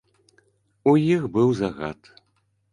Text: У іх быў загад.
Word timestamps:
У 0.93 0.95
іх 1.15 1.21
быў 1.37 1.53
загад. 1.63 2.13